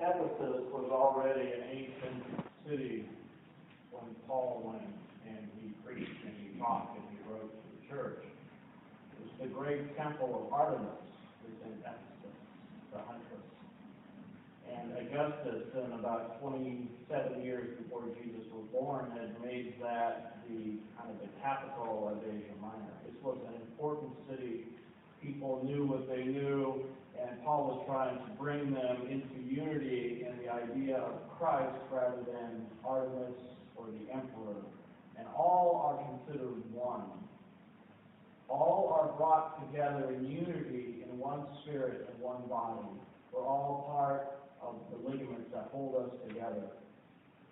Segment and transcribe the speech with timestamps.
[0.00, 2.20] Ephesus was already an ancient
[2.68, 3.08] city
[3.90, 4.92] when Paul went
[5.24, 8.20] and he preached and he taught and he wrote to the church.
[8.20, 11.00] It was the great temple of Artemis
[11.44, 12.36] was in Ephesus,
[12.92, 13.48] the huntress.
[14.68, 21.08] And Augustus, in about 27 years before Jesus was born, had made that the kind
[21.08, 22.92] of the capital of Asia Minor.
[23.06, 24.66] This was an important city.
[25.22, 26.84] People knew what they knew,
[27.20, 32.22] and Paul was trying to bring them into unity in the idea of Christ rather
[32.26, 33.34] than Artemis
[33.74, 34.62] or the emperor.
[35.18, 37.04] And all are considered one.
[38.48, 42.86] All are brought together in unity in one spirit and one body.
[43.32, 46.70] We're all part of the ligaments that hold us together.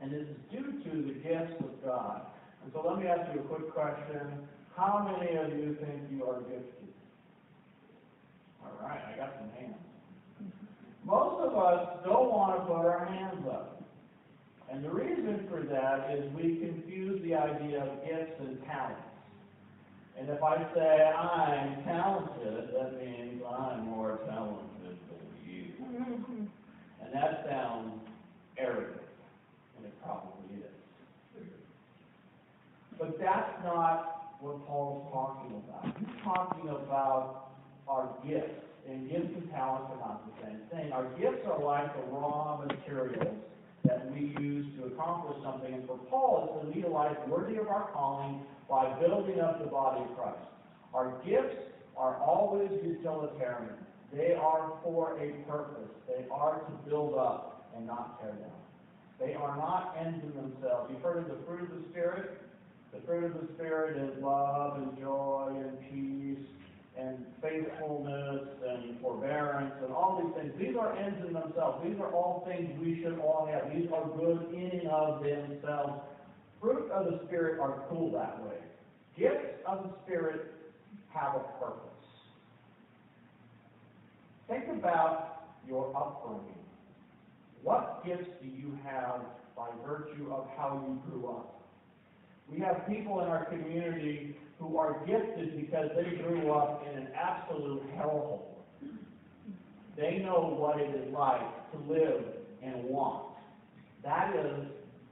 [0.00, 2.22] And this is due to the gifts of God.
[2.62, 4.46] And so let me ask you a quick question.
[4.76, 6.87] How many of you think you are gifted?
[8.80, 9.74] All right, I got some hands.
[11.04, 13.82] Most of us don't want to put our hands up.
[14.70, 19.00] And the reason for that is we confuse the idea of gifts and talents.
[20.18, 25.72] And if I say I'm talented, that means I'm more talented than you.
[27.02, 28.00] And that sounds
[28.58, 29.00] arrogant,
[29.76, 31.44] and it probably is.
[32.98, 35.96] But that's not what Paul's talking about.
[35.98, 37.52] He's talking about
[37.88, 38.64] our gifts.
[38.88, 40.92] And gifts and talents are not the same thing.
[40.92, 43.36] Our gifts are like the raw materials
[43.84, 45.72] that we use to accomplish something.
[45.72, 49.62] And for Paul, it's to lead a life worthy of our calling by building up
[49.62, 50.38] the body of Christ.
[50.94, 51.56] Our gifts
[51.96, 53.74] are always utilitarian.
[54.12, 55.90] They are for a purpose.
[56.06, 58.50] They are to build up and not tear down.
[59.20, 60.90] They are not ends in themselves.
[60.92, 62.40] You've heard of the fruit of the Spirit?
[62.92, 66.46] The fruit of the Spirit is love and joy and peace
[66.98, 70.52] and faithfulness and forbearance and all these things.
[70.58, 71.84] These are ends in themselves.
[71.84, 73.72] These are all things we should all have.
[73.74, 76.02] These are good in and of themselves.
[76.60, 78.56] Fruit of the Spirit are cool that way.
[79.16, 80.54] Gifts of the Spirit
[81.10, 81.84] have a purpose.
[84.48, 86.64] Think about your upbringing.
[87.62, 89.20] What gifts do you have
[89.56, 91.60] by virtue of how you grew up?
[92.50, 97.08] We have people in our community who are gifted because they grew up in an
[97.14, 98.42] absolute hellhole.
[99.96, 102.24] They know what it is like to live
[102.62, 103.34] and want.
[104.04, 104.66] That is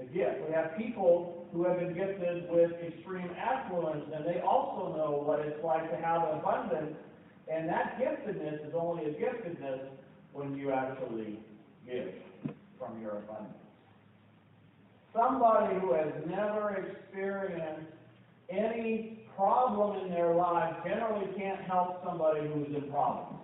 [0.00, 0.46] a gift.
[0.46, 5.40] We have people who have been gifted with extreme affluence, and they also know what
[5.40, 6.96] it's like to have abundance.
[7.52, 9.80] And that giftedness is only a giftedness
[10.32, 11.38] when you actually
[11.86, 12.12] give
[12.78, 13.54] from your abundance.
[15.14, 17.92] Somebody who has never experienced
[18.48, 23.38] any problem in their life generally can't help somebody who's in problems.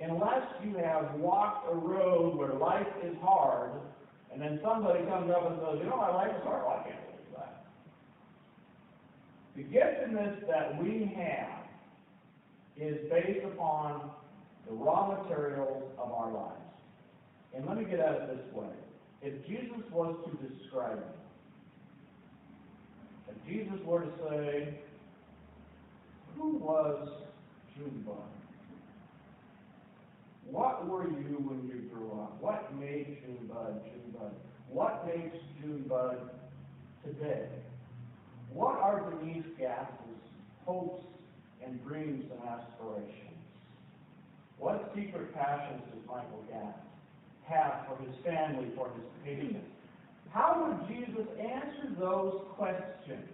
[0.00, 3.72] Unless you have walked a road where life is hard,
[4.32, 6.62] and then somebody comes up and says, you know, my life is hard.
[6.64, 7.66] Well, I can't believe that.
[9.54, 11.66] The giftedness that we have
[12.78, 14.10] is based upon
[14.66, 16.56] the raw materials of our lives.
[17.54, 18.72] And let me get at it this way.
[19.20, 21.29] If Jesus was to describe you,
[23.30, 24.74] if Jesus were to say,
[26.36, 27.08] who was
[27.76, 28.16] June Bud?
[30.50, 32.40] What were you when you grew up?
[32.40, 34.32] What made June Bud June Bud?
[34.68, 36.18] What makes June Bud
[37.04, 37.46] today?
[38.52, 39.90] What are Denise Gass's
[40.64, 41.04] hopes
[41.64, 43.30] and dreams and aspirations?
[44.58, 46.74] What secret passions does Michael Gass
[47.46, 49.79] have for his family, for his patients?
[50.32, 53.28] How would Jesus answer those questions?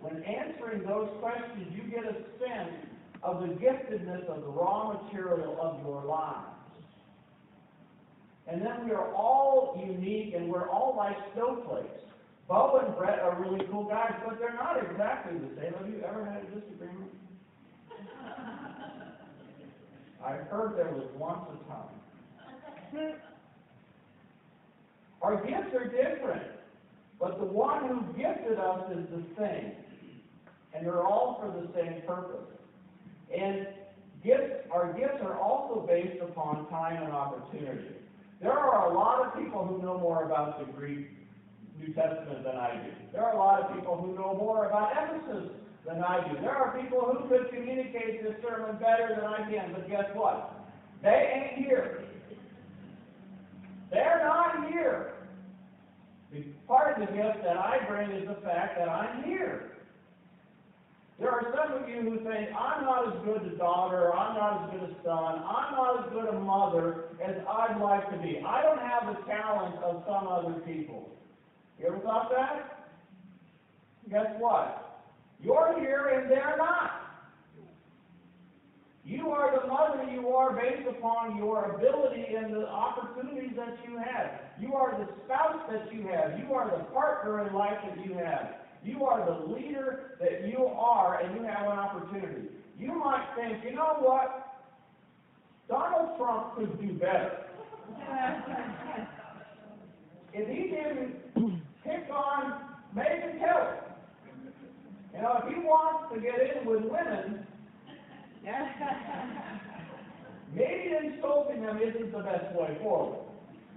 [0.00, 2.74] When answering those questions, you get a sense
[3.22, 6.48] of the giftedness of the raw material of your lives.
[8.48, 12.00] And then we are all unique and we're all like snowflakes.
[12.48, 15.72] Bo and Brett are really cool guys, but they're not exactly the same.
[15.74, 17.12] Have you ever had a disagreement?
[20.24, 21.94] I heard there was once a time.
[25.22, 26.42] Our gifts are different,
[27.20, 29.72] but the one who gifted us is the same.
[30.74, 32.48] And they're all for the same purpose.
[33.32, 33.68] And
[34.24, 37.94] gifts, our gifts are also based upon time and opportunity.
[38.40, 41.06] There are a lot of people who know more about the Greek
[41.78, 42.90] New Testament than I do.
[43.12, 45.52] There are a lot of people who know more about Ephesus
[45.86, 46.40] than I do.
[46.40, 50.54] There are people who could communicate this sermon better than I can, but guess what?
[51.02, 52.04] They ain't here.
[53.92, 55.12] They're not here.
[56.32, 59.72] The part of the gift that I bring is the fact that I'm here.
[61.20, 64.64] There are some of you who think, I'm not as good a daughter, I'm not
[64.64, 68.42] as good a son, I'm not as good a mother as I'd like to be.
[68.44, 71.10] I don't have the talent of some other people.
[71.78, 72.88] You ever thought that?
[74.10, 75.04] Guess what?
[75.40, 77.01] You're here and they're not.
[79.04, 83.98] You are the mother you are based upon your ability and the opportunities that you
[83.98, 84.30] have.
[84.60, 86.38] You are the spouse that you have.
[86.38, 88.54] You are the partner in life that you have.
[88.84, 92.48] You are the leader that you are, and you have an opportunity.
[92.78, 94.60] You might think, you know what?
[95.68, 97.46] Donald Trump could do better.
[100.32, 102.60] if he didn't pick on
[102.96, 103.78] Megyn Kelly.
[105.14, 107.46] You know, if he wants to get in with women,
[110.54, 113.20] maybe insulting them isn't the best way forward.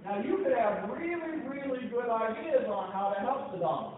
[0.04, 3.94] Now, you could have really, really good ideas on how to help Donald.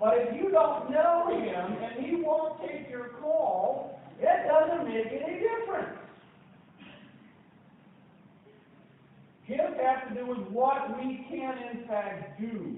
[0.00, 5.06] But if you don't know him and he won't take your call, it doesn't make
[5.06, 5.98] any difference.
[9.46, 12.76] Gifts have to do with what we can in fact do.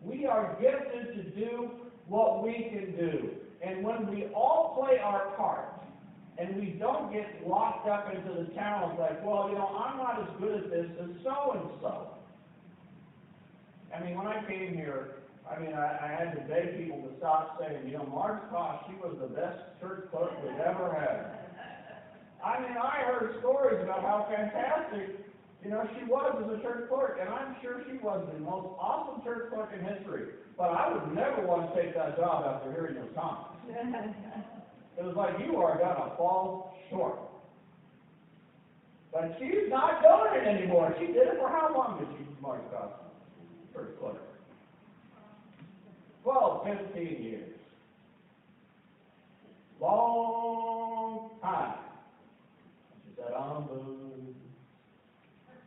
[0.00, 1.70] We are gifted to do
[2.08, 3.35] what we can do.
[3.66, 5.76] And when we all play our part,
[6.38, 10.20] and we don't get locked up into the challenge like, well, you know, I'm not
[10.20, 12.08] as good at this as so-and-so.
[13.94, 15.16] I mean, when I came here,
[15.48, 18.84] I mean, I, I had to beg people to stop saying, you know, Marge Koss,
[18.90, 21.40] she was the best church clerk we've ever had.
[22.44, 25.16] I mean, I heard stories about how fantastic,
[25.64, 28.76] you know, she was as a church clerk, and I'm sure she was the most
[28.78, 30.34] awesome church clerk in history.
[30.58, 33.45] But I would never want to take that job after hearing those comments.
[33.68, 37.18] It was like, you are gonna fall short.
[39.12, 40.94] But she's not doing it anymore.
[40.98, 42.90] She did it for how long did she, Marge Koss,
[43.74, 44.22] church clerk?
[46.22, 47.52] Twelve, fifteen years.
[49.80, 51.74] Long time.
[53.04, 53.64] She said, I'm.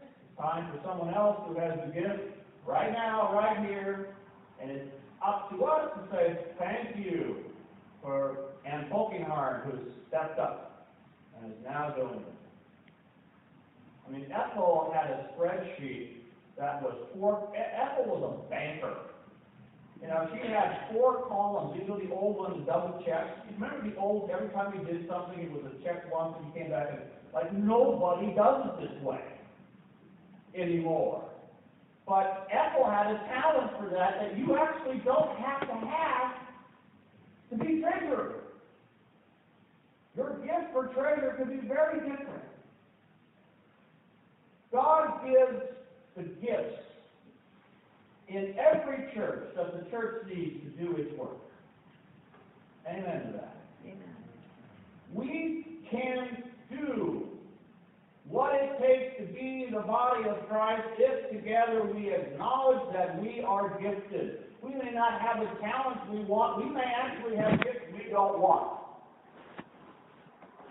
[0.02, 2.36] It's time for someone else who has the gift
[2.66, 4.16] right now, right here,
[4.62, 4.92] and it's
[5.26, 7.49] up to us to say, thank you
[8.02, 10.88] for Ann Polkinghorn, who stepped up
[11.42, 12.34] and is now doing it.
[14.08, 16.14] I mean, Ethel had a spreadsheet
[16.58, 18.96] that was four, Ethel was a banker.
[20.02, 23.30] You know, she had four columns, these are the old ones, double checks.
[23.50, 26.48] You remember the old, every time you did something, it was a check once and
[26.48, 27.02] you came back and,
[27.34, 29.22] like, nobody does it this way
[30.56, 31.24] anymore.
[32.08, 36.32] But Ethel had a talent for that, that you actually don't have to have
[37.50, 38.36] to be treasurer.
[40.16, 42.44] Your gift for treasurer could be very different.
[44.72, 45.64] God gives
[46.16, 46.84] the gifts
[48.28, 51.38] in every church that the church needs to do its work.
[52.88, 53.56] Amen to that.
[53.86, 54.16] Amen.
[55.14, 57.28] We can do
[58.28, 63.42] what it takes to be the body of Christ if together we acknowledge that we
[63.42, 64.44] are gifted.
[64.62, 68.40] We may not have the talents we want, we may actually have gifts we don't
[68.40, 68.80] want.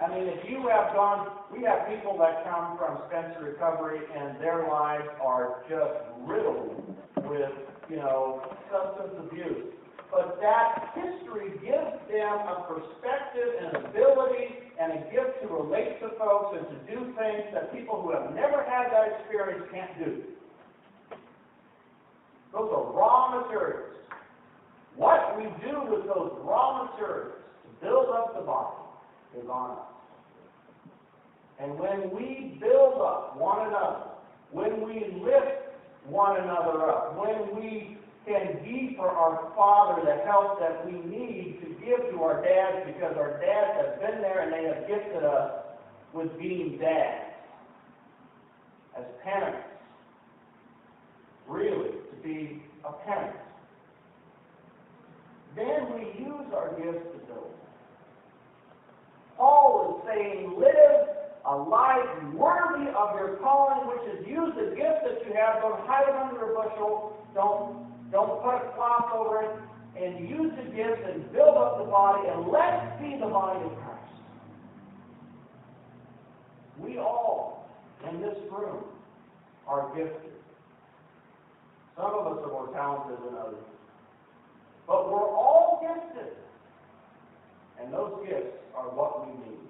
[0.00, 4.38] I mean, if you have gone, we have people that come from Spencer Recovery and
[4.40, 6.94] their lives are just riddled
[7.26, 7.50] with,
[7.90, 9.75] you know, substance abuse.
[10.12, 16.15] But that history gives them a perspective and ability and a gift to relate to
[16.17, 20.38] folks and to do things that people who have never had that experience can't do.
[23.31, 23.94] Materials.
[24.97, 28.77] What we do with those raw materials to build up the body
[29.39, 29.89] is on us.
[31.61, 34.11] And when we build up one another,
[34.53, 40.61] when we lift one another up, when we can be for our Father the help
[40.61, 44.53] that we need to give to our dads because our dads have been there and
[44.53, 45.53] they have gifted us
[46.13, 47.25] with being dads.
[48.97, 49.65] As parents.
[51.49, 51.97] Really,
[52.29, 53.37] be a parent.
[55.56, 57.55] Then we use our gifts to build.
[59.37, 61.17] Paul is saying, live
[61.47, 65.63] a life worthy of your calling, which is use the gifts that you have.
[65.63, 67.17] Don't hide it under a bushel.
[67.35, 69.51] Don't don't put a cloth over it.
[69.97, 73.73] And use the gifts and build up the body, and let's be the body of
[73.79, 74.15] Christ.
[76.79, 77.69] We all
[78.08, 78.85] in this room
[79.67, 80.38] are gifted.
[81.98, 83.67] Some of us are more talented than others.
[84.86, 86.32] But we're all gifted.
[87.81, 89.68] And those gifts are what we need